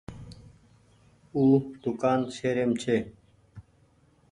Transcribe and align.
او 1.35 1.43
دوڪآن 1.83 2.19
شهريم 2.37 2.71
ڇي۔ 2.81 2.97